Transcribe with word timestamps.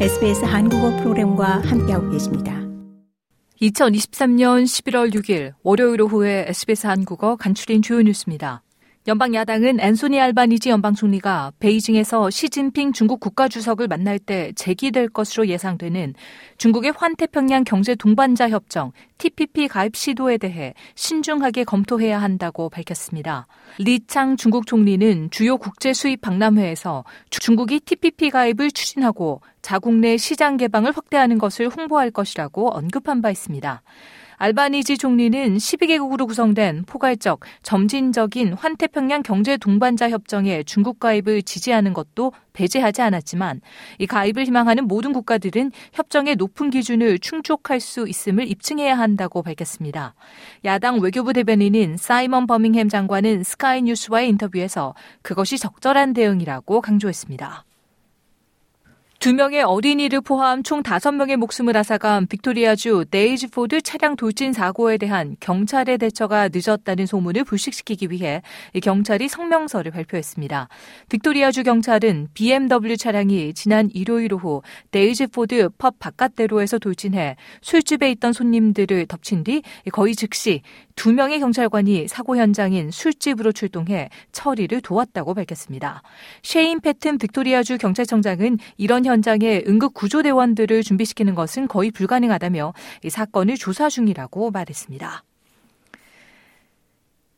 SBS 0.00 0.44
한국어 0.44 0.90
프로그램과 0.96 1.60
함께하고 1.60 2.10
계십니다. 2.10 2.52
2023년 3.62 4.64
11월 4.64 5.14
6일 5.14 5.52
월요일 5.62 6.02
오후에 6.02 6.46
SBS 6.48 6.88
한국어 6.88 7.36
간추린 7.36 7.80
주요 7.80 8.02
뉴스입니다. 8.02 8.62
연방 9.06 9.34
야당은 9.34 9.80
앤소니 9.80 10.18
알바니지 10.18 10.70
연방 10.70 10.94
총리가 10.94 11.52
베이징에서 11.58 12.30
시진핑 12.30 12.94
중국 12.94 13.20
국가주석을 13.20 13.86
만날 13.86 14.18
때 14.18 14.52
제기될 14.56 15.10
것으로 15.10 15.46
예상되는 15.46 16.14
중국의 16.56 16.94
환태평양 16.96 17.64
경제 17.64 17.94
동반자 17.94 18.48
협정 18.48 18.92
TPP 19.18 19.68
가입 19.68 19.94
시도에 19.94 20.38
대해 20.38 20.72
신중하게 20.94 21.64
검토해야 21.64 22.22
한다고 22.22 22.70
밝혔습니다. 22.70 23.46
리창 23.76 24.38
중국 24.38 24.66
총리는 24.66 25.28
주요 25.30 25.58
국제 25.58 25.92
수입 25.92 26.22
박람회에서 26.22 27.04
중국이 27.28 27.80
TPP 27.80 28.30
가입을 28.30 28.70
추진하고 28.70 29.42
자국 29.60 29.96
내 29.96 30.16
시장 30.16 30.56
개방을 30.56 30.92
확대하는 30.96 31.36
것을 31.36 31.68
홍보할 31.68 32.10
것이라고 32.10 32.70
언급한 32.70 33.20
바 33.20 33.30
있습니다. 33.30 33.82
알바니지 34.36 34.98
총리는 34.98 35.56
12개국으로 35.56 36.26
구성된 36.26 36.84
포괄적, 36.86 37.40
점진적인 37.62 38.54
환태평양 38.54 39.22
경제 39.22 39.56
동반자 39.56 40.10
협정에 40.10 40.62
중국 40.62 40.98
가입을 41.00 41.42
지지하는 41.42 41.92
것도 41.92 42.32
배제하지 42.52 43.02
않았지만 43.02 43.60
이 43.98 44.06
가입을 44.06 44.44
희망하는 44.44 44.86
모든 44.86 45.12
국가들은 45.12 45.72
협정의 45.92 46.36
높은 46.36 46.70
기준을 46.70 47.18
충족할 47.18 47.80
수 47.80 48.08
있음을 48.08 48.48
입증해야 48.48 48.96
한다고 48.96 49.42
밝혔습니다. 49.42 50.14
야당 50.64 51.00
외교부 51.00 51.32
대변인인 51.32 51.96
사이먼 51.96 52.46
버밍햄 52.46 52.88
장관은 52.88 53.42
스카이 53.42 53.82
뉴스와의 53.82 54.28
인터뷰에서 54.30 54.94
그것이 55.22 55.58
적절한 55.58 56.12
대응이라고 56.12 56.80
강조했습니다. 56.80 57.64
두 59.24 59.32
명의 59.32 59.62
어린이를 59.62 60.20
포함 60.20 60.62
총 60.62 60.82
다섯 60.82 61.10
명의 61.10 61.38
목숨을 61.38 61.78
앗아간 61.78 62.26
빅토리아주 62.26 63.06
데일스포드 63.10 63.80
차량 63.80 64.16
돌진 64.16 64.52
사고에 64.52 64.98
대한 64.98 65.38
경찰의 65.40 65.96
대처가 65.96 66.50
늦었다는 66.52 67.06
소문을 67.06 67.44
불식시키기 67.44 68.10
위해 68.10 68.42
경찰이 68.82 69.28
성명서를 69.28 69.92
발표했습니다. 69.92 70.68
빅토리아주 71.08 71.62
경찰은 71.62 72.28
BMW 72.34 72.98
차량이 72.98 73.54
지난 73.54 73.88
일요일 73.94 74.34
오후 74.34 74.60
데일스포드 74.90 75.70
펍 75.78 75.98
바깥대로에서 75.98 76.78
돌진해 76.78 77.36
술집에 77.62 78.10
있던 78.10 78.34
손님들을 78.34 79.06
덮친 79.06 79.42
뒤 79.42 79.62
거의 79.90 80.14
즉시 80.14 80.60
두 80.96 81.12
명의 81.12 81.40
경찰관이 81.40 82.08
사고 82.08 82.36
현장인 82.36 82.90
술집으로 82.90 83.52
출동해 83.52 84.10
처리를 84.32 84.80
도왔다고 84.80 85.34
밝혔습니다. 85.34 86.02
셰인 86.42 86.80
패튼 86.80 87.18
빅토리아주 87.18 87.78
경찰청장은 87.78 88.58
이런 88.76 89.04
현장에 89.04 89.62
응급 89.66 89.94
구조대원들을 89.94 90.82
준비시키는 90.82 91.34
것은 91.34 91.68
거의 91.68 91.90
불가능하다며 91.90 92.72
이 93.04 93.10
사건을 93.10 93.56
조사 93.56 93.88
중이라고 93.88 94.50
말했습니다. 94.50 95.24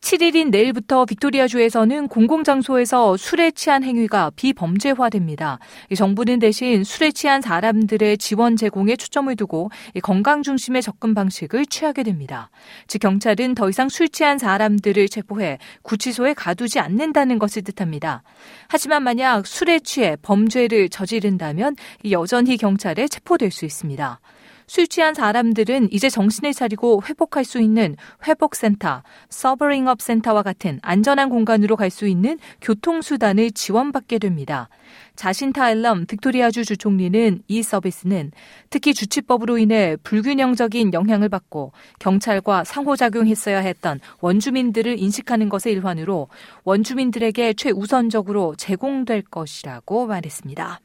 7일인 0.07 0.51
내일부터 0.51 1.05
빅토리아주에서는 1.05 2.07
공공장소에서 2.07 3.17
술에 3.17 3.51
취한 3.51 3.83
행위가 3.83 4.31
비범죄화됩니다. 4.37 5.59
정부는 5.97 6.39
대신 6.39 6.85
술에 6.85 7.11
취한 7.11 7.41
사람들의 7.41 8.17
지원 8.19 8.55
제공에 8.55 8.95
초점을 8.95 9.35
두고 9.35 9.73
건강 10.05 10.45
중심의 10.45 10.83
접근 10.83 11.13
방식을 11.13 11.67
취하게 11.67 12.05
됩니다. 12.05 12.51
즉 12.87 13.01
경찰은 13.01 13.57
더 13.57 13.69
이상 13.69 13.89
술 13.89 14.09
취한 14.09 14.39
사람들을 14.39 15.09
체포해 15.09 15.59
구치소에 15.83 16.35
가두지 16.35 16.79
않는다는 16.79 17.41
것을 17.41 17.63
뜻합니다. 17.63 18.23
하지만 18.69 19.03
만약 19.03 19.45
술에 19.45 19.81
취해 19.81 20.17
범죄를 20.23 20.89
저지른다면 20.89 21.75
여전히 22.13 22.57
경찰에 22.59 23.09
체포될 23.09 23.51
수 23.51 23.65
있습니다. 23.65 24.21
술 24.67 24.89
취한 24.89 25.15
사람들은 25.15 25.89
이제 25.93 26.09
정신을 26.09 26.53
차리고 26.53 27.03
회복할 27.09 27.45
수 27.45 27.61
있는 27.61 27.97
회복센터, 28.27 29.03
서버링업 29.29 30.03
센터와 30.03 30.43
같은 30.43 30.81
안전한 30.83 31.31
공간으로 31.31 31.77
갈 31.77 31.87
수 31.91 32.07
있는 32.09 32.39
교통수단을 32.61 33.53
지원받게 33.53 34.19
됩니다. 34.19 34.69
자신타 35.15 35.71
앨럼 35.71 36.05
빅토리아주 36.07 36.65
주총리는 36.65 37.43
이 37.49 37.63
서비스는 37.63 38.33
특히 38.69 38.93
주치법으로 38.93 39.57
인해 39.59 39.97
불균형적인 40.03 40.93
영향을 40.93 41.29
받고 41.29 41.73
경찰과 42.01 42.65
상호작용했어야 42.65 43.61
했던 43.61 44.01
원주민들을 44.21 44.99
인식하는 44.99 45.49
것의 45.49 45.75
일환으로 45.75 46.29
원주민들에게 46.65 47.55
최우선적으로 47.55 48.57
제공될 48.57 49.23
것이라고 49.23 50.07
말했습니다. 50.07 50.81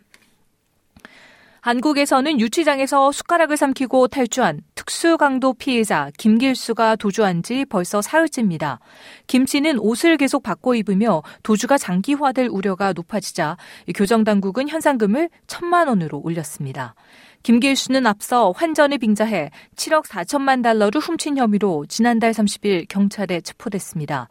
한국에서는 1.62 2.40
유치장에서 2.40 3.12
숟가락을 3.12 3.56
삼키고 3.56 4.08
탈주한 4.08 4.62
특수강도 4.74 5.54
피해자 5.54 6.10
김길수가 6.18 6.96
도주한 6.96 7.44
지 7.44 7.66
벌써 7.66 8.02
사흘째입니다. 8.02 8.80
김 9.28 9.46
씨는 9.46 9.78
옷을 9.78 10.18
계속 10.18 10.42
바꿔 10.42 10.74
입으며 10.74 11.22
도주가 11.44 11.78
장기화될 11.78 12.48
우려가 12.48 12.94
높아지자 12.94 13.58
교정당국은 13.94 14.70
현상금을 14.70 15.30
천만 15.46 15.88
원으로 15.88 16.20
올렸습니다. 16.24 16.96
김길 17.44 17.76
수는 17.76 18.06
앞서 18.06 18.52
환전을 18.52 18.98
빙자해 19.00 19.50
7억 19.76 20.06
4천만 20.06 20.62
달러를 20.64 21.02
훔친 21.02 21.38
혐의로 21.38 21.86
지난달 21.88 22.32
30일 22.32 22.88
경찰에 22.88 23.42
체포됐습니다. 23.42 24.28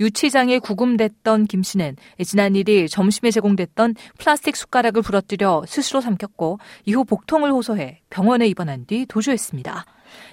유치장에 0.00 0.58
구금됐던 0.58 1.46
김 1.46 1.62
씨는 1.62 1.96
지난 2.24 2.54
1일 2.54 2.90
점심에 2.90 3.30
제공됐던 3.30 3.94
플라스틱 4.18 4.56
숟가락을 4.56 5.02
부러뜨려 5.02 5.64
스스로 5.66 6.00
삼켰고 6.00 6.58
이후 6.86 7.04
복통을 7.04 7.52
호소해 7.52 8.00
병원에 8.08 8.46
입원한 8.46 8.86
뒤 8.86 9.04
도주했습니다. 9.06 9.84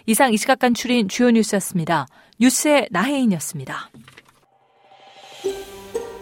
이상 0.05 0.33
이 0.33 0.37
시각 0.37 0.59
간추린 0.59 1.07
주요 1.09 1.29
뉴스였습니다. 1.31 2.07
뉴스의 2.39 2.87
나혜인이었습니다. 2.91 3.89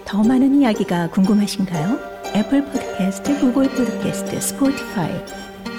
더 0.06 0.24
많은 0.24 0.62
이야기가 0.62 1.10
궁금하신가요? 1.12 2.16
애플 2.36 2.66
포드캐스트, 2.66 3.40
구글 3.40 3.70
포드캐스트, 3.70 4.42
스포티파이 4.42 5.55